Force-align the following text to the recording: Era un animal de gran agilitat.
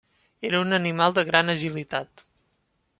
Era 0.49 0.61
un 0.63 0.77
animal 0.77 1.15
de 1.19 1.27
gran 1.29 1.55
agilitat. 1.57 2.29